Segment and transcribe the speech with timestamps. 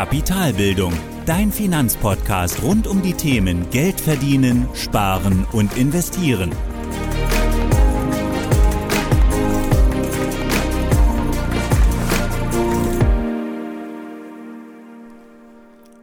[0.00, 0.94] Kapitalbildung,
[1.26, 6.52] dein Finanzpodcast rund um die Themen Geld verdienen, sparen und investieren.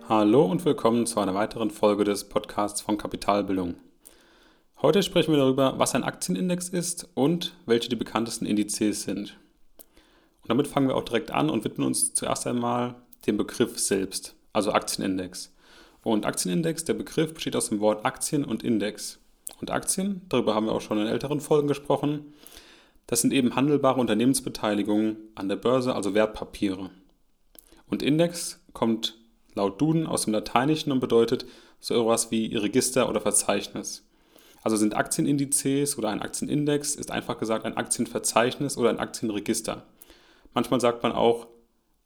[0.07, 3.77] Hallo und willkommen zu einer weiteren Folge des Podcasts von Kapitalbildung.
[4.79, 9.39] Heute sprechen wir darüber, was ein Aktienindex ist und welche die bekanntesten Indizes sind.
[10.43, 12.93] Und damit fangen wir auch direkt an und widmen uns zuerst einmal
[13.27, 15.54] dem Begriff selbst, also Aktienindex.
[16.04, 19.20] Und Aktienindex, der Begriff besteht aus dem Wort Aktien und Index.
[19.59, 22.34] Und Aktien, darüber haben wir auch schon in älteren Folgen gesprochen,
[23.08, 26.90] das sind eben handelbare Unternehmensbeteiligungen an der Börse, also Wertpapiere.
[27.90, 29.18] Und Index kommt
[29.55, 31.46] laut Duden aus dem Lateinischen und bedeutet
[31.80, 34.05] so etwas wie Register oder Verzeichnis.
[34.62, 39.85] Also sind Aktienindizes oder ein Aktienindex ist einfach gesagt ein Aktienverzeichnis oder ein Aktienregister.
[40.54, 41.48] Manchmal sagt man auch,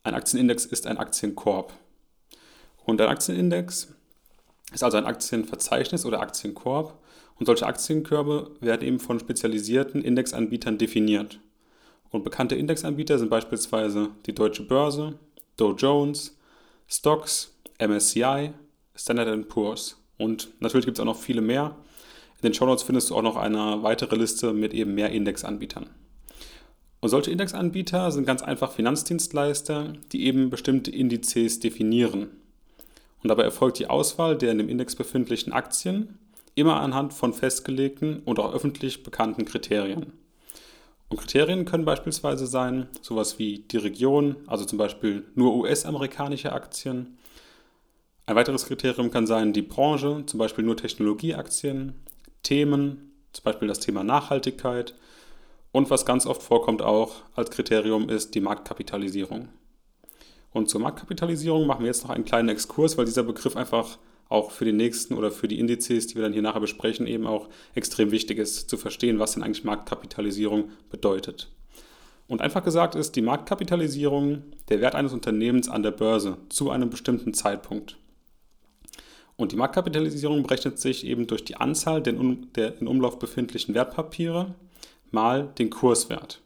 [0.04, 1.74] ein Aktienindex ist ein Aktienkorb.
[2.84, 3.94] Und ein Aktienindex
[4.74, 6.98] ist also ein Aktienverzeichnis oder Aktienkorb.
[7.36, 11.40] Und solche Aktienkörbe werden eben von spezialisierten Indexanbietern definiert.
[12.10, 15.18] Und bekannte Indexanbieter sind beispielsweise die Deutsche Börse,
[15.58, 16.38] Dow Jones,
[16.88, 18.52] Stocks, MSCI,
[18.96, 19.98] Standard Poor's.
[20.18, 21.76] Und natürlich gibt es auch noch viele mehr.
[22.38, 25.90] In den Show Notes findest du auch noch eine weitere Liste mit eben mehr Indexanbietern.
[27.02, 32.30] Und solche Indexanbieter sind ganz einfach Finanzdienstleister, die eben bestimmte Indizes definieren.
[33.24, 36.20] Und dabei erfolgt die Auswahl der in dem Index befindlichen Aktien
[36.54, 40.14] immer anhand von festgelegten und auch öffentlich bekannten Kriterien.
[41.10, 47.18] Und Kriterien können beispielsweise sein, sowas wie die Region, also zum Beispiel nur US-amerikanische Aktien.
[48.26, 51.96] Ein weiteres Kriterium kann sein die Branche, zum Beispiel nur Technologieaktien,
[52.44, 54.94] Themen, zum Beispiel das Thema Nachhaltigkeit
[55.72, 59.50] und was ganz oft vorkommt auch als Kriterium ist die Marktkapitalisierung.
[60.52, 64.52] Und zur Marktkapitalisierung machen wir jetzt noch einen kleinen Exkurs, weil dieser Begriff einfach auch
[64.52, 67.50] für den nächsten oder für die Indizes, die wir dann hier nachher besprechen, eben auch
[67.74, 71.50] extrem wichtig ist, zu verstehen, was denn eigentlich Marktkapitalisierung bedeutet.
[72.28, 76.90] Und einfach gesagt ist die Marktkapitalisierung der Wert eines Unternehmens an der Börse zu einem
[76.90, 77.98] bestimmten Zeitpunkt.
[79.36, 84.56] Und die Marktkapitalisierung berechnet sich eben durch die Anzahl der in Umlauf befindlichen Wertpapiere
[85.12, 86.42] mal den Kurswert.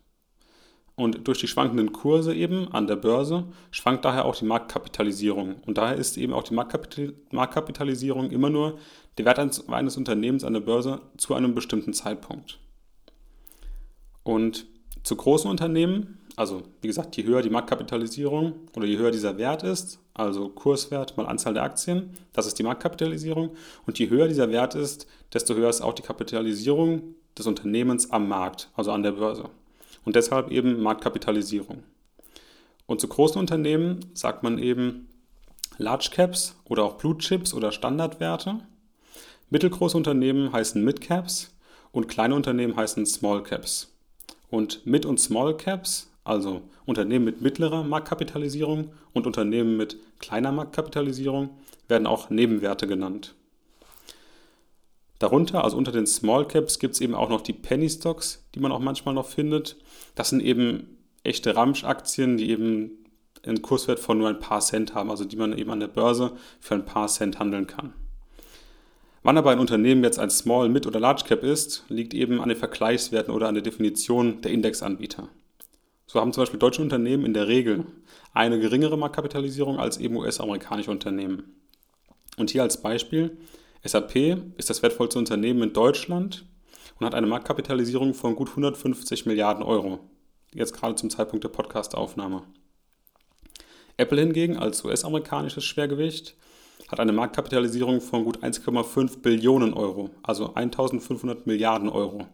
[0.96, 5.56] Und durch die schwankenden Kurse eben an der Börse schwankt daher auch die Marktkapitalisierung.
[5.66, 8.80] Und daher ist eben auch die Marktkapitalisierung immer nur
[9.18, 12.59] der Wert eines Unternehmens an der Börse zu einem bestimmten Zeitpunkt.
[14.24, 14.68] Und
[15.03, 19.64] zu großen Unternehmen, also wie gesagt, je höher die Marktkapitalisierung oder je höher dieser Wert
[19.64, 23.52] ist, also Kurswert mal Anzahl der Aktien, das ist die Marktkapitalisierung.
[23.86, 28.28] Und je höher dieser Wert ist, desto höher ist auch die Kapitalisierung des Unternehmens am
[28.28, 29.50] Markt, also an der Börse.
[30.03, 31.84] Und deshalb eben Marktkapitalisierung.
[32.85, 35.07] Und zu großen Unternehmen sagt man eben
[35.78, 38.59] Large Caps oder auch Blue Chips oder Standardwerte.
[39.50, 41.56] Mittelgroße Unternehmen heißen Mid Caps
[41.91, 43.91] und kleine Unternehmen heißen Small Caps.
[44.50, 51.50] Und Mid- und Small Caps, also Unternehmen mit mittlerer Marktkapitalisierung und Unternehmen mit kleiner Marktkapitalisierung,
[51.88, 53.35] werden auch Nebenwerte genannt.
[55.25, 58.59] Darunter, also unter den Small Caps, gibt es eben auch noch die Penny Stocks, die
[58.59, 59.75] man auch manchmal noch findet.
[60.13, 62.91] Das sind eben echte Ramsch-Aktien, die eben
[63.44, 66.34] einen Kurswert von nur ein paar Cent haben, also die man eben an der Börse
[66.59, 67.96] für ein paar Cent handeln kann.
[69.24, 72.50] Wann aber ein Unternehmen jetzt ein Small, Mid oder Large Cap ist, liegt eben an
[72.50, 75.30] den Vergleichswerten oder an der Definition der Indexanbieter.
[76.06, 77.85] So haben zum Beispiel deutsche Unternehmen in der Regel
[78.35, 81.56] eine geringere Marktkapitalisierung als eben US-amerikanische Unternehmen.
[82.38, 83.40] Und hier als Beispiel,
[83.85, 84.16] SAP
[84.57, 86.46] ist das wertvollste Unternehmen in Deutschland
[87.00, 90.00] und hat eine Marktkapitalisierung von gut 150 Milliarden Euro.
[90.53, 92.44] Jetzt gerade zum Zeitpunkt der Podcastaufnahme.
[93.97, 96.35] Apple hingegen als US-amerikanisches Schwergewicht
[96.88, 102.28] hat eine Marktkapitalisierung von gut 1,5 Billionen Euro, also 1500 Milliarden Euro.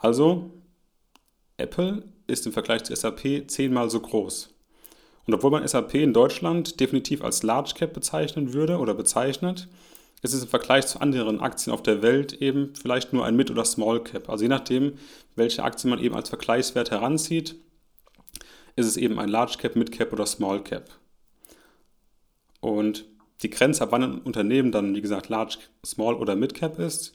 [0.00, 0.50] Also
[1.58, 4.52] Apple ist im Vergleich zu SAP zehnmal so groß.
[5.26, 9.68] Und obwohl man SAP in Deutschland definitiv als Large Cap bezeichnen würde oder bezeichnet,
[10.26, 13.50] ist es im Vergleich zu anderen Aktien auf der Welt eben vielleicht nur ein Mid-
[13.50, 14.28] oder Small Cap.
[14.28, 14.94] Also je nachdem,
[15.36, 17.56] welche Aktien man eben als Vergleichswert heranzieht,
[18.74, 20.90] ist es eben ein Large Cap, Mid Cap oder Small Cap.
[22.60, 23.04] Und
[23.42, 27.14] die Grenze, ab wann ein Unternehmen dann, wie gesagt, Large, Small oder Mid Cap ist,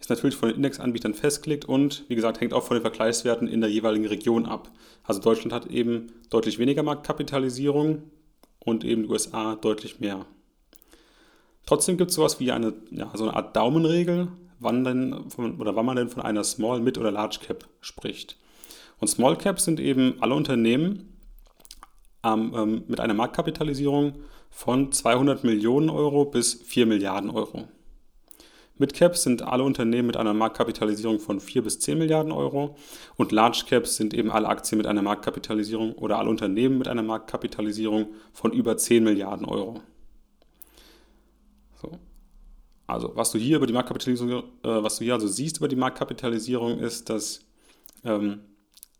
[0.00, 3.60] ist natürlich von den Indexanbietern festgelegt und, wie gesagt, hängt auch von den Vergleichswerten in
[3.60, 4.70] der jeweiligen Region ab.
[5.02, 8.02] Also Deutschland hat eben deutlich weniger Marktkapitalisierung
[8.60, 10.26] und eben die USA deutlich mehr.
[11.68, 14.28] Trotzdem gibt es sowas wie eine, ja, so eine Art Daumenregel,
[14.58, 18.38] wann denn von, oder wann man denn von einer Small, Mid oder Large Cap spricht.
[19.00, 21.18] Und Small Caps sind eben alle Unternehmen
[22.24, 24.14] ähm, ähm, mit einer Marktkapitalisierung
[24.48, 27.68] von 200 Millionen Euro bis 4 Milliarden Euro.
[28.78, 32.76] Midcaps sind alle Unternehmen mit einer Marktkapitalisierung von 4 bis 10 Milliarden Euro
[33.16, 37.02] und Large Caps sind eben alle Aktien mit einer Marktkapitalisierung oder alle Unternehmen mit einer
[37.02, 39.82] Marktkapitalisierung von über 10 Milliarden Euro.
[41.80, 41.92] So.
[42.86, 45.76] Also was du hier über die Marktkapitalisierung, äh, was du hier also siehst über die
[45.76, 47.44] Marktkapitalisierung ist, dass
[48.04, 48.40] ähm,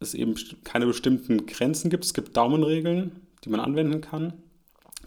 [0.00, 0.34] es eben
[0.64, 2.04] keine bestimmten Grenzen gibt.
[2.04, 4.34] Es gibt Daumenregeln, die man anwenden kann.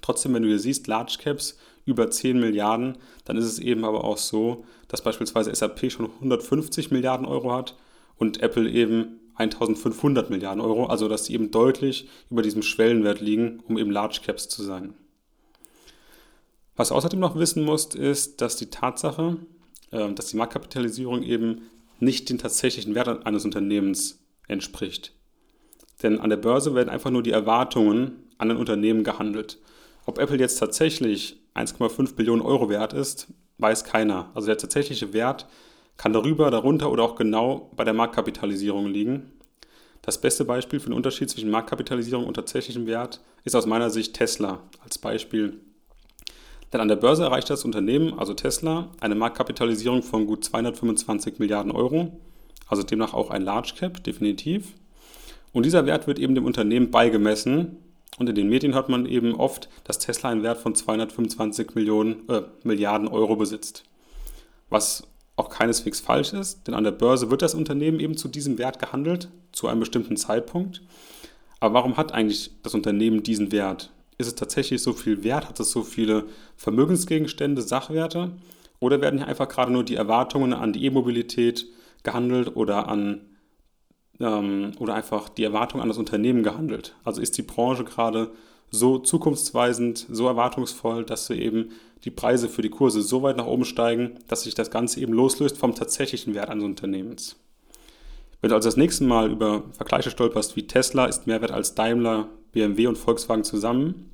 [0.01, 4.03] Trotzdem, wenn du hier siehst, Large Caps über 10 Milliarden, dann ist es eben aber
[4.03, 7.77] auch so, dass beispielsweise SAP schon 150 Milliarden Euro hat
[8.17, 13.61] und Apple eben 1500 Milliarden Euro, also dass sie eben deutlich über diesem Schwellenwert liegen,
[13.67, 14.93] um eben Large Caps zu sein.
[16.75, 19.37] Was du außerdem noch wissen musst, ist, dass die Tatsache,
[19.91, 21.63] ähm, dass die Marktkapitalisierung eben
[21.99, 25.13] nicht den tatsächlichen Wert eines Unternehmens entspricht.
[26.01, 29.59] Denn an der Börse werden einfach nur die Erwartungen an ein Unternehmen gehandelt.
[30.05, 33.27] Ob Apple jetzt tatsächlich 1,5 Billionen Euro wert ist,
[33.59, 34.31] weiß keiner.
[34.33, 35.47] Also der tatsächliche Wert
[35.97, 39.33] kann darüber, darunter oder auch genau bei der Marktkapitalisierung liegen.
[40.01, 44.15] Das beste Beispiel für den Unterschied zwischen Marktkapitalisierung und tatsächlichem Wert ist aus meiner Sicht
[44.15, 45.59] Tesla als Beispiel.
[46.71, 51.71] Denn an der Börse erreicht das Unternehmen, also Tesla, eine Marktkapitalisierung von gut 225 Milliarden
[51.71, 52.17] Euro,
[52.67, 54.73] also demnach auch ein Large Cap, definitiv.
[55.51, 57.77] Und dieser Wert wird eben dem Unternehmen beigemessen,
[58.17, 62.27] und in den Medien hört man eben oft, dass Tesla einen Wert von 225 Millionen,
[62.29, 63.83] äh, Milliarden Euro besitzt.
[64.69, 65.07] Was
[65.37, 68.79] auch keineswegs falsch ist, denn an der Börse wird das Unternehmen eben zu diesem Wert
[68.79, 70.81] gehandelt, zu einem bestimmten Zeitpunkt.
[71.59, 73.91] Aber warum hat eigentlich das Unternehmen diesen Wert?
[74.21, 75.49] Ist es tatsächlich so viel wert?
[75.49, 76.25] Hat es so viele
[76.55, 78.33] Vermögensgegenstände, Sachwerte?
[78.79, 81.65] Oder werden hier einfach gerade nur die Erwartungen an die E-Mobilität
[82.03, 83.21] gehandelt oder an
[84.19, 86.95] ähm, oder einfach die Erwartung an das Unternehmen gehandelt?
[87.03, 88.31] Also ist die Branche gerade
[88.69, 91.69] so zukunftsweisend, so erwartungsvoll, dass wir eben
[92.03, 95.13] die Preise für die Kurse so weit nach oben steigen, dass sich das Ganze eben
[95.13, 97.37] loslöst vom tatsächlichen Wert eines Unternehmens.
[98.41, 101.75] Wenn du also das nächste Mal über Vergleiche stolperst wie Tesla ist mehr wert als
[101.75, 104.09] Daimler, BMW und Volkswagen zusammen,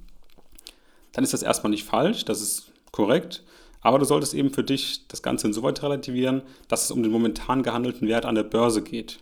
[1.14, 3.44] dann ist das erstmal nicht falsch, das ist korrekt,
[3.82, 7.64] aber du solltest eben für dich das Ganze insoweit relativieren, dass es um den momentan
[7.64, 9.20] gehandelten Wert an der Börse geht.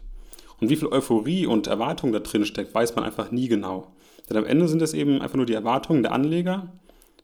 [0.59, 3.93] Und wie viel Euphorie und Erwartung da drin steckt, weiß man einfach nie genau.
[4.29, 6.71] Denn am Ende sind es eben einfach nur die Erwartungen der Anleger,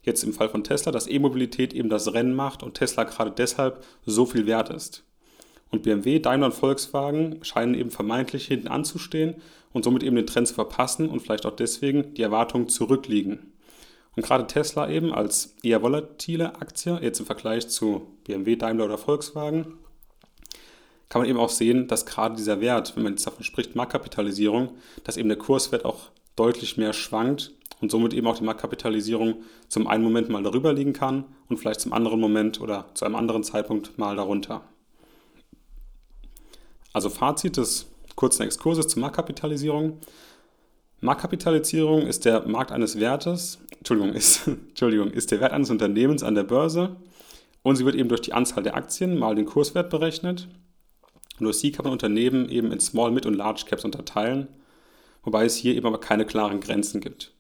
[0.04, 3.84] jetzt im Fall von Tesla, dass E-Mobilität eben das Rennen macht und Tesla gerade deshalb
[4.06, 5.04] so viel wert ist.
[5.72, 9.36] Und BMW, Daimler und Volkswagen scheinen eben vermeintlich hinten anzustehen
[9.72, 13.54] und somit eben den Trend zu verpassen und vielleicht auch deswegen die Erwartungen zurückliegen.
[14.16, 18.98] Und gerade Tesla eben als eher volatile Aktie, jetzt im Vergleich zu BMW, Daimler oder
[18.98, 19.78] Volkswagen,
[21.08, 24.72] kann man eben auch sehen, dass gerade dieser Wert, wenn man jetzt davon spricht, Marktkapitalisierung,
[25.04, 27.52] dass eben der Kurswert auch deutlich mehr schwankt
[27.82, 31.82] und somit eben auch die Marktkapitalisierung zum einen Moment mal darüber liegen kann und vielleicht
[31.82, 34.64] zum anderen Moment oder zu einem anderen Zeitpunkt mal darunter.
[36.94, 40.00] Also Fazit des kurzen Exkurses zur Marktkapitalisierung.
[41.00, 46.36] Marktkapitalisierung ist der Markt eines Wertes, Entschuldigung, ist, Entschuldigung, ist der Wert eines Unternehmens an
[46.36, 46.98] der Börse
[47.64, 50.48] und sie wird eben durch die Anzahl der Aktien mal den Kurswert berechnet.
[51.40, 54.48] Und durch sie kann man Unternehmen eben in Small, Mid und Large Caps unterteilen,
[55.24, 57.34] wobei es hier eben aber keine klaren Grenzen gibt.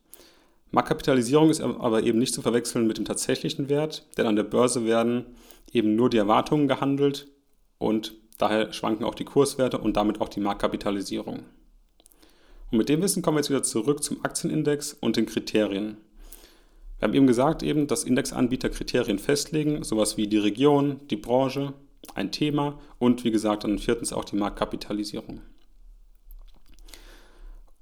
[0.72, 4.86] Marktkapitalisierung ist aber eben nicht zu verwechseln mit dem tatsächlichen Wert, denn an der Börse
[4.86, 5.26] werden
[5.72, 7.28] eben nur die Erwartungen gehandelt
[7.78, 11.44] und daher schwanken auch die Kurswerte und damit auch die Marktkapitalisierung.
[12.72, 15.98] Und mit dem Wissen kommen wir jetzt wieder zurück zum Aktienindex und den Kriterien.
[17.00, 21.74] Wir haben eben gesagt, eben, dass Indexanbieter Kriterien festlegen, sowas wie die Region, die Branche,
[22.16, 25.42] ein Thema und wie gesagt dann viertens auch die Marktkapitalisierung.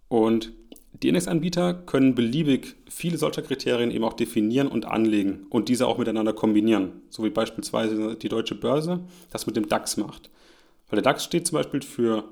[0.08, 0.51] Und
[0.94, 5.98] die Indexanbieter können beliebig viele solcher Kriterien eben auch definieren und anlegen und diese auch
[5.98, 9.01] miteinander kombinieren, so wie beispielsweise die Deutsche Börse
[9.32, 10.30] das mit dem DAX macht.
[10.89, 12.25] Weil der DAX steht zum Beispiel für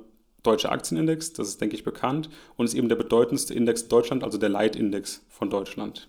[0.43, 4.37] Deutscher Aktienindex, das ist, denke ich, bekannt, und ist eben der bedeutendste Index Deutschland, also
[4.37, 6.07] der Leitindex von Deutschland.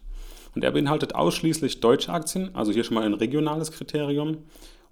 [0.55, 4.39] Und er beinhaltet ausschließlich deutsche Aktien, also hier schon mal ein regionales Kriterium,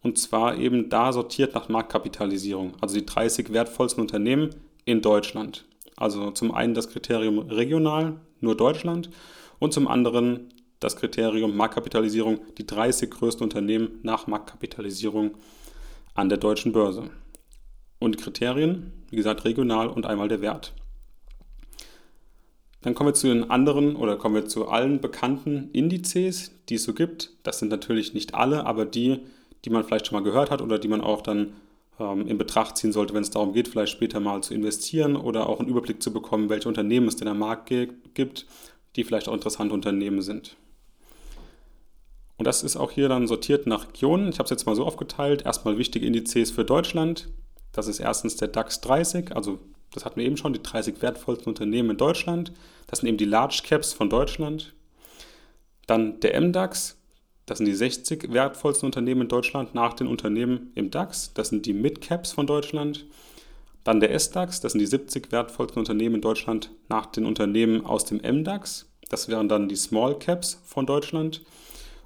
[0.02, 4.50] und zwar eben da sortiert nach Marktkapitalisierung, also die 30 wertvollsten Unternehmen
[4.84, 5.64] in Deutschland.
[5.96, 9.10] Also zum einen das Kriterium regional, nur Deutschland,
[9.58, 15.32] und zum anderen das Kriterium Marktkapitalisierung, die 30 größten Unternehmen nach Marktkapitalisierung
[16.14, 17.10] an der deutschen Börse.
[17.98, 20.74] Und Kriterien, wie gesagt, regional und einmal der Wert.
[22.82, 26.84] Dann kommen wir zu den anderen oder kommen wir zu allen bekannten Indizes, die es
[26.84, 27.32] so gibt.
[27.42, 29.20] Das sind natürlich nicht alle, aber die,
[29.64, 31.54] die man vielleicht schon mal gehört hat oder die man auch dann
[31.98, 35.48] ähm, in Betracht ziehen sollte, wenn es darum geht, vielleicht später mal zu investieren oder
[35.48, 37.72] auch einen Überblick zu bekommen, welche Unternehmen es denn am Markt
[38.14, 38.46] gibt,
[38.94, 40.56] die vielleicht auch interessante Unternehmen sind.
[42.36, 44.28] Und das ist auch hier dann sortiert nach Regionen.
[44.28, 45.46] Ich habe es jetzt mal so aufgeteilt.
[45.46, 47.28] Erstmal wichtige Indizes für Deutschland.
[47.76, 49.58] Das ist erstens der DAX 30, also
[49.92, 52.52] das hatten wir eben schon, die 30 wertvollsten Unternehmen in Deutschland.
[52.86, 54.74] Das sind eben die Large Caps von Deutschland.
[55.86, 56.96] Dann der MDAX,
[57.44, 61.32] das sind die 60 wertvollsten Unternehmen in Deutschland nach den Unternehmen im DAX.
[61.34, 63.04] Das sind die Mid Caps von Deutschland.
[63.84, 68.06] Dann der SDAX, das sind die 70 wertvollsten Unternehmen in Deutschland nach den Unternehmen aus
[68.06, 68.90] dem MDAX.
[69.10, 71.42] Das wären dann die Small Caps von Deutschland.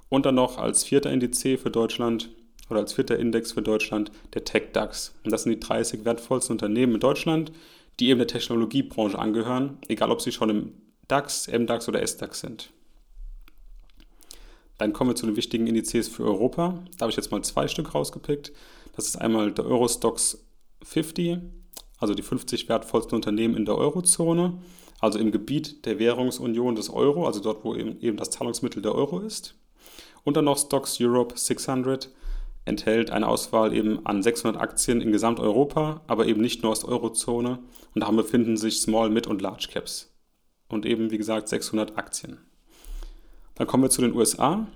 [0.09, 2.29] Und dann noch als vierter Indiz für Deutschland
[2.71, 5.13] oder als vierter Index für Deutschland der Tech DAX.
[5.23, 7.51] Und das sind die 30 wertvollsten Unternehmen in Deutschland,
[7.99, 10.73] die eben der Technologiebranche angehören, egal ob sie schon im
[11.07, 12.71] DAX, MDAX oder SDAX sind.
[14.77, 16.79] Dann kommen wir zu den wichtigen Indizes für Europa.
[16.97, 18.51] Da habe ich jetzt mal zwei Stück rausgepickt.
[18.95, 20.43] Das ist einmal der Eurostox
[20.83, 21.37] 50,
[21.99, 24.59] also die 50 wertvollsten Unternehmen in der Eurozone,
[24.99, 29.19] also im Gebiet der Währungsunion des Euro, also dort, wo eben das Zahlungsmittel der Euro
[29.19, 29.55] ist.
[30.23, 32.09] Und dann noch Stocks Europe 600
[32.65, 36.89] enthält eine Auswahl eben an 600 Aktien in Gesamteuropa, aber eben nicht nur aus der
[36.89, 37.59] Eurozone.
[37.93, 40.13] Und daran befinden sich Small, Mid und Large Caps.
[40.67, 42.37] Und eben, wie gesagt, 600 Aktien.
[43.55, 44.67] Dann kommen wir zu den USA.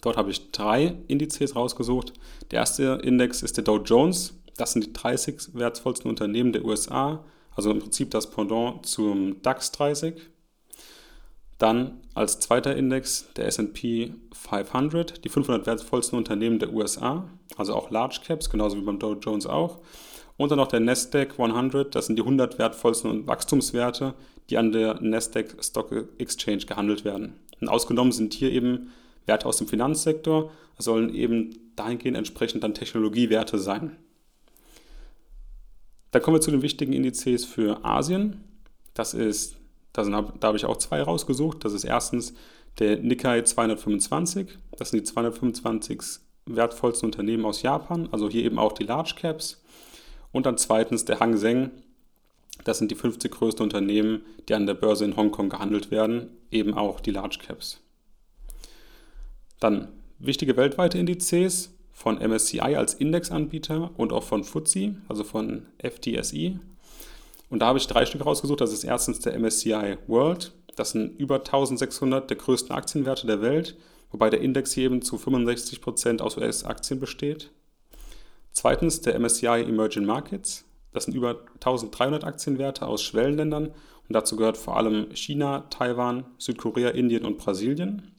[0.00, 2.12] Dort habe ich drei Indizes rausgesucht.
[2.50, 4.34] Der erste Index ist der Dow Jones.
[4.56, 9.72] Das sind die 30 wertvollsten Unternehmen der USA, also im Prinzip das Pendant zum DAX
[9.72, 10.14] 30.
[11.62, 17.92] Dann als zweiter Index der SP 500, die 500 wertvollsten Unternehmen der USA, also auch
[17.92, 19.78] Large Caps, genauso wie beim Dow Jones auch.
[20.36, 24.14] Und dann noch der Nasdaq 100, das sind die 100 wertvollsten Wachstumswerte,
[24.50, 27.34] die an der Nasdaq Stock Exchange gehandelt werden.
[27.60, 28.90] Und ausgenommen sind hier eben
[29.26, 33.96] Werte aus dem Finanzsektor, sollen eben dahingehend entsprechend dann Technologiewerte sein.
[36.10, 38.42] Dann kommen wir zu den wichtigen Indizes für Asien.
[38.94, 39.61] Das ist
[39.92, 41.64] da, da habe ich auch zwei rausgesucht.
[41.64, 42.34] Das ist erstens
[42.78, 44.58] der Nikkei 225.
[44.76, 49.62] Das sind die 225 wertvollsten Unternehmen aus Japan, also hier eben auch die Large Caps.
[50.32, 51.70] Und dann zweitens der Hang Seng.
[52.64, 56.74] Das sind die 50 größten Unternehmen, die an der Börse in Hongkong gehandelt werden, eben
[56.74, 57.80] auch die Large Caps.
[59.58, 66.58] Dann wichtige weltweite Indizes von MSCI als Indexanbieter und auch von FTSE, also von FTSE.
[67.52, 68.62] Und da habe ich drei Stück rausgesucht.
[68.62, 70.54] Das ist erstens der MSCI World.
[70.74, 73.76] Das sind über 1600 der größten Aktienwerte der Welt,
[74.10, 77.50] wobei der Index hier eben zu 65% aus US-Aktien besteht.
[78.52, 80.64] Zweitens der MSCI Emerging Markets.
[80.92, 86.88] Das sind über 1300 Aktienwerte aus Schwellenländern und dazu gehört vor allem China, Taiwan, Südkorea,
[86.88, 88.14] Indien und Brasilien.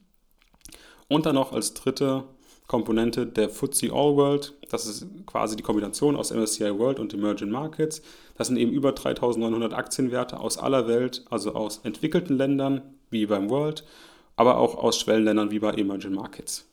[1.08, 2.22] Und dann noch als dritte
[2.66, 4.54] Komponente der FTSE All World.
[4.70, 8.02] Das ist quasi die Kombination aus MSCI World und Emerging Markets.
[8.36, 13.50] Das sind eben über 3900 Aktienwerte aus aller Welt, also aus entwickelten Ländern wie beim
[13.50, 13.84] World,
[14.36, 16.66] aber auch aus Schwellenländern wie bei Emerging Markets.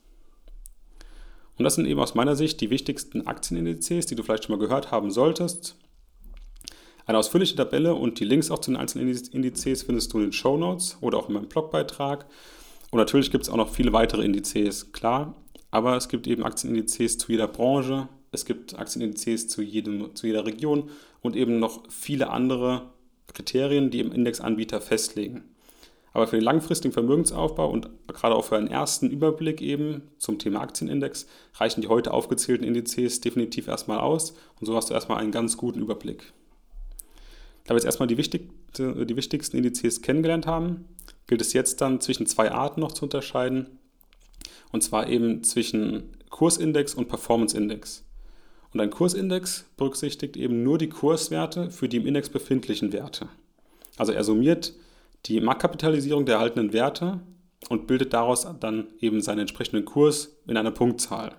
[1.58, 4.64] Und das sind eben aus meiner Sicht die wichtigsten Aktienindizes, die du vielleicht schon mal
[4.64, 5.76] gehört haben solltest.
[7.04, 10.32] Eine ausführliche Tabelle und die Links auch zu den einzelnen Indizes findest du in den
[10.32, 12.26] Show Notes oder auch in meinem Blogbeitrag.
[12.90, 15.34] Und natürlich gibt es auch noch viele weitere Indizes, klar.
[15.72, 20.46] Aber es gibt eben Aktienindizes zu jeder Branche, es gibt Aktienindizes zu, jedem, zu jeder
[20.46, 22.90] Region und eben noch viele andere
[23.32, 25.44] Kriterien, die im Indexanbieter festlegen.
[26.12, 30.60] Aber für den langfristigen Vermögensaufbau und gerade auch für einen ersten Überblick eben zum Thema
[30.60, 35.32] Aktienindex reichen die heute aufgezählten Indizes definitiv erstmal aus und so hast du erstmal einen
[35.32, 36.32] ganz guten Überblick.
[37.64, 40.84] Da wir jetzt erstmal die, wichtigste, die wichtigsten Indizes kennengelernt haben,
[41.26, 43.78] gilt es jetzt dann zwischen zwei Arten noch zu unterscheiden.
[44.72, 48.04] Und zwar eben zwischen Kursindex und Performance-Index.
[48.72, 53.28] Und ein Kursindex berücksichtigt eben nur die Kurswerte für die im Index befindlichen Werte.
[53.98, 54.72] Also er summiert
[55.26, 57.20] die Marktkapitalisierung der erhaltenen Werte
[57.68, 61.34] und bildet daraus dann eben seinen entsprechenden Kurs in einer Punktzahl.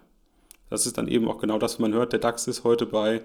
[0.70, 2.14] Das ist dann eben auch genau das, was man hört.
[2.14, 3.22] Der DAX ist heute bei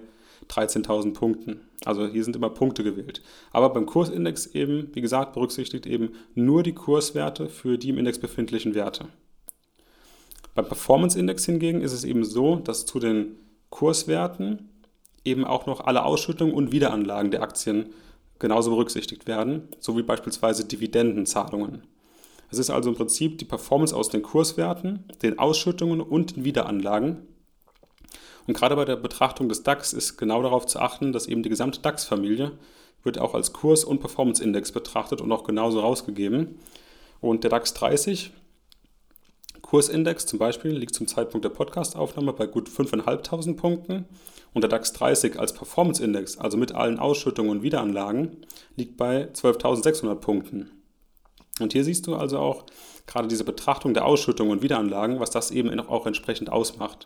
[0.49, 1.61] 13.000 Punkten.
[1.85, 3.21] Also hier sind immer Punkte gewählt.
[3.51, 8.19] Aber beim Kursindex eben, wie gesagt, berücksichtigt eben nur die Kurswerte für die im Index
[8.19, 9.05] befindlichen Werte.
[10.59, 13.37] Beim Performance Index hingegen ist es eben so, dass zu den
[13.69, 14.67] Kurswerten
[15.23, 17.93] eben auch noch alle Ausschüttungen und Wiederanlagen der Aktien
[18.39, 21.83] genauso berücksichtigt werden, sowie beispielsweise Dividendenzahlungen.
[22.51, 27.25] Es ist also im Prinzip die Performance aus den Kurswerten, den Ausschüttungen und den Wiederanlagen.
[28.45, 31.47] Und gerade bei der Betrachtung des DAX ist genau darauf zu achten, dass eben die
[31.47, 32.51] gesamte DAX-Familie
[33.03, 36.59] wird auch als Kurs- und Performance-Index betrachtet und auch genauso rausgegeben.
[37.21, 38.33] Und der DAX 30
[39.69, 44.05] Kursindex zum Beispiel liegt zum Zeitpunkt der Podcastaufnahme bei gut 5.500 Punkten
[44.51, 48.37] und der DAX 30 als Performance-Index, also mit allen Ausschüttungen und Wiederanlagen,
[48.77, 50.71] liegt bei 12.600 Punkten.
[51.59, 52.65] Und hier siehst du also auch
[53.05, 57.05] gerade diese Betrachtung der Ausschüttung und Wiederanlagen, was das eben auch entsprechend ausmacht.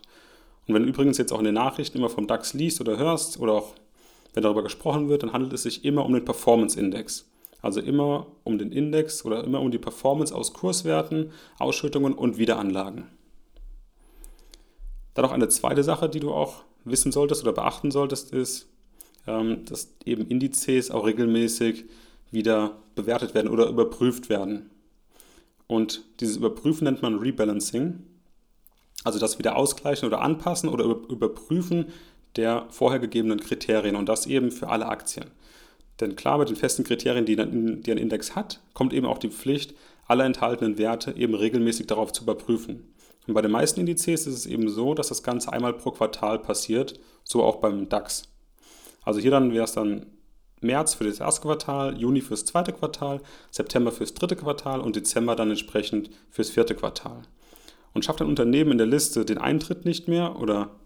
[0.66, 3.38] Und wenn du übrigens jetzt auch in den Nachrichten immer vom DAX liest oder hörst
[3.38, 3.74] oder auch
[4.32, 7.26] wenn darüber gesprochen wird, dann handelt es sich immer um den Performance Index.
[7.64, 13.06] Also immer um den Index oder immer um die Performance aus Kurswerten, Ausschüttungen und Wiederanlagen.
[15.14, 18.68] Dann noch eine zweite Sache, die du auch wissen solltest oder beachten solltest, ist,
[19.26, 21.86] ähm, dass eben Indizes auch regelmäßig
[22.30, 24.68] wieder bewertet werden oder überprüft werden.
[25.66, 28.02] Und dieses Überprüfen nennt man Rebalancing.
[29.04, 31.86] Also das wieder ausgleichen oder anpassen oder überprüfen
[32.36, 35.30] der vorher gegebenen Kriterien und das eben für alle Aktien.
[36.00, 39.30] Denn klar, mit den festen Kriterien, die, die ein Index hat, kommt eben auch die
[39.30, 39.74] Pflicht,
[40.06, 42.94] alle enthaltenen Werte eben regelmäßig darauf zu überprüfen.
[43.26, 46.38] Und bei den meisten Indizes ist es eben so, dass das Ganze einmal pro Quartal
[46.38, 48.24] passiert, so auch beim DAX.
[49.02, 50.06] Also hier dann wäre es dann
[50.60, 53.20] März für das erste Quartal, Juni fürs zweite Quartal,
[53.50, 57.22] September fürs dritte Quartal und Dezember dann entsprechend fürs vierte Quartal.
[57.92, 60.80] Und schafft ein Unternehmen in der Liste den Eintritt nicht mehr oder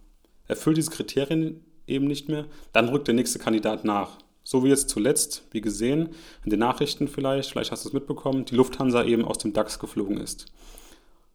[0.46, 4.18] erfüllt diese Kriterien eben nicht mehr, dann rückt der nächste Kandidat nach.
[4.50, 6.08] So wie jetzt zuletzt, wie gesehen,
[6.42, 9.78] in den Nachrichten vielleicht, vielleicht hast du es mitbekommen, die Lufthansa eben aus dem DAX
[9.78, 10.46] geflogen ist.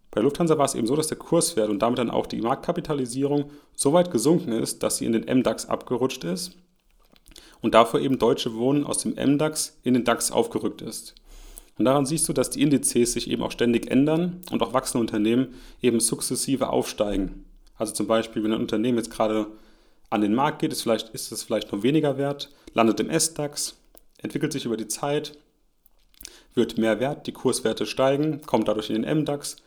[0.09, 3.51] Bei Lufthansa war es eben so, dass der Kurswert und damit dann auch die Marktkapitalisierung
[3.75, 6.53] so weit gesunken ist, dass sie in den MDAX abgerutscht ist
[7.61, 11.13] und dafür eben Deutsche Wohnen aus dem MDAX in den DAX aufgerückt ist.
[11.77, 15.01] Und daran siehst du, dass die Indizes sich eben auch ständig ändern und auch wachsende
[15.01, 15.53] Unternehmen
[15.83, 17.45] eben sukzessive aufsteigen.
[17.75, 19.45] Also zum Beispiel, wenn ein Unternehmen jetzt gerade
[20.13, 23.75] an den Markt geht, ist, vielleicht, ist es vielleicht noch weniger wert, landet im S-DAX,
[24.19, 25.37] entwickelt sich über die Zeit,
[26.53, 29.57] wird mehr wert, die Kurswerte steigen, kommt dadurch in den MDAX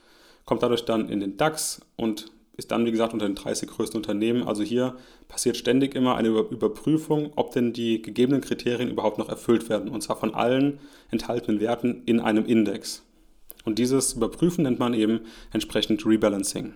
[0.47, 3.99] kommt dadurch dann in den DAX und ist dann, wie gesagt, unter den 30 größten
[3.99, 4.45] Unternehmen.
[4.45, 4.97] Also hier
[5.29, 9.91] passiert ständig immer eine Überprüfung, ob denn die gegebenen Kriterien überhaupt noch erfüllt werden.
[9.91, 10.79] Und zwar von allen
[11.11, 13.03] enthaltenen Werten in einem Index.
[13.67, 15.21] Und dieses Überprüfen nennt man eben
[15.53, 16.73] entsprechend Rebalancing.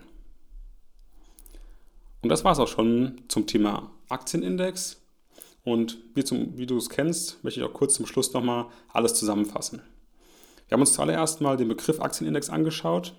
[2.21, 5.01] Und das war es auch schon zum Thema Aktienindex.
[5.63, 9.13] Und wie, zum, wie du es kennst, möchte ich auch kurz zum Schluss nochmal alles
[9.13, 9.81] zusammenfassen.
[10.67, 13.13] Wir haben uns zuallererst mal den Begriff Aktienindex angeschaut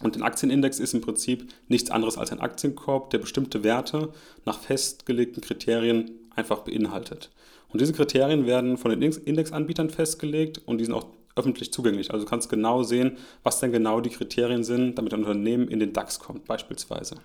[0.00, 4.12] und ein Aktienindex ist im Prinzip nichts anderes als ein Aktienkorb, der bestimmte Werte
[4.44, 7.30] nach festgelegten Kriterien einfach beinhaltet.
[7.68, 12.12] Und diese Kriterien werden von den Indexanbietern festgelegt und die sind auch öffentlich zugänglich.
[12.12, 15.80] Also du kannst genau sehen, was denn genau die Kriterien sind, damit ein Unternehmen in
[15.80, 17.16] den DAX kommt beispielsweise.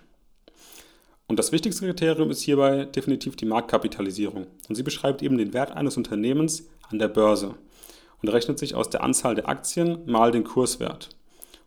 [1.32, 4.48] Und das wichtigste Kriterium ist hierbei definitiv die Marktkapitalisierung.
[4.68, 7.54] Und sie beschreibt eben den Wert eines Unternehmens an der Börse
[8.20, 11.08] und rechnet sich aus der Anzahl der Aktien mal den Kurswert.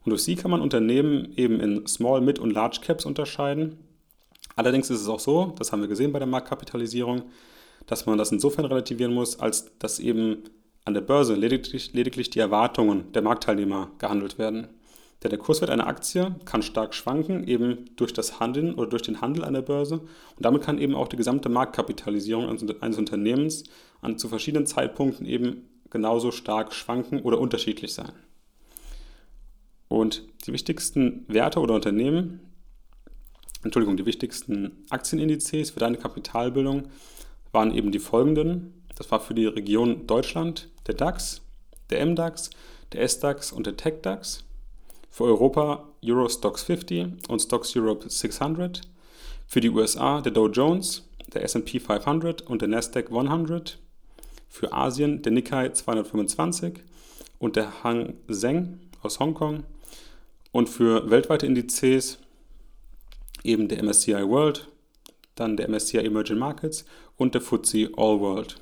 [0.04, 3.80] Und durch sie kann man Unternehmen eben in Small, Mid und Large Caps unterscheiden.
[4.56, 7.24] Allerdings ist es auch so, das haben wir gesehen bei der Marktkapitalisierung,
[7.88, 10.44] dass man das insofern relativieren muss, als dass eben
[10.84, 14.68] an der Börse lediglich, lediglich die Erwartungen der Marktteilnehmer gehandelt werden.
[15.26, 19.22] Denn der Kurswert einer Aktie kann stark schwanken, eben durch das Handeln oder durch den
[19.22, 19.96] Handel an der Börse.
[19.96, 23.64] Und damit kann eben auch die gesamte Marktkapitalisierung eines Unternehmens
[24.02, 28.12] an, zu verschiedenen Zeitpunkten eben genauso stark schwanken oder unterschiedlich sein.
[29.88, 32.42] Und die wichtigsten Werte oder Unternehmen,
[33.64, 36.84] Entschuldigung, die wichtigsten Aktienindizes für deine Kapitalbildung
[37.52, 38.84] waren eben die folgenden.
[38.96, 41.42] Das war für die Region Deutschland der DAX,
[41.90, 42.52] der MDAX,
[42.92, 44.46] der SDAX und der TechDAX.
[45.16, 48.82] Für Europa Euro Stocks 50 und Stocks Europe 600.
[49.48, 53.80] Für die USA der Dow Jones, der SP 500 und der Nasdaq 100.
[54.50, 56.84] Für Asien der Nikkei 225
[57.40, 59.64] und der Hang Seng aus Hongkong
[60.52, 62.18] und für weltweite Indizes
[63.46, 64.68] eben der MSCI World,
[65.36, 66.84] dann der MSCI Emerging Markets
[67.16, 68.58] und der FTSE All World.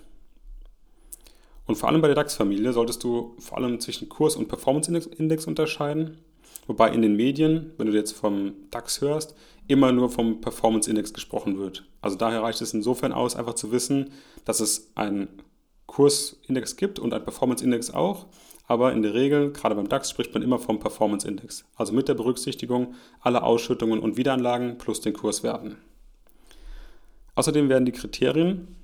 [1.66, 6.20] Und vor allem bei der DAX-Familie solltest du vor allem zwischen Kurs- und Performance-Index unterscheiden,
[6.68, 9.36] wobei in den Medien, wenn du jetzt vom DAX hörst,
[9.68, 11.86] immer nur vom Performance-Index gesprochen wird.
[12.02, 14.12] Also daher reicht es insofern aus, einfach zu wissen,
[14.46, 15.30] dass es einen
[15.86, 18.28] Kursindex gibt und einen Performance-Index auch
[18.66, 22.08] aber in der Regel, gerade beim DAX, spricht man immer vom Performance Index, also mit
[22.08, 25.78] der Berücksichtigung aller Ausschüttungen und Wiederanlagen plus den Kurswerten.
[27.36, 28.76] Außerdem werden die Kriterien,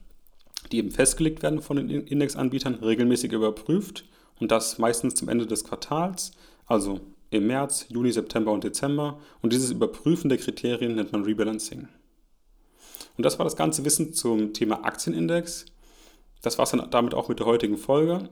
[0.71, 4.05] die eben festgelegt werden von den Indexanbietern, regelmäßig überprüft
[4.39, 6.31] und das meistens zum Ende des Quartals,
[6.65, 6.99] also
[7.31, 9.19] im März, Juni, September und Dezember.
[9.41, 11.87] Und dieses Überprüfen der Kriterien nennt man Rebalancing.
[13.17, 15.65] Und das war das ganze Wissen zum Thema Aktienindex.
[16.41, 18.29] Das war es dann damit auch mit der heutigen Folge.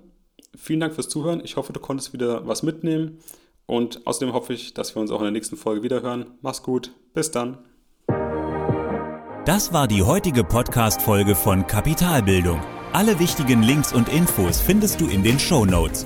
[0.55, 1.41] Vielen Dank fürs Zuhören.
[1.43, 3.19] Ich hoffe, du konntest wieder was mitnehmen.
[3.65, 6.27] Und außerdem hoffe ich, dass wir uns auch in der nächsten Folge wiederhören.
[6.41, 6.91] Mach's gut.
[7.13, 7.57] Bis dann.
[9.45, 12.61] Das war die heutige Podcast-Folge von Kapitalbildung.
[12.93, 16.05] Alle wichtigen Links und Infos findest du in den Show Notes.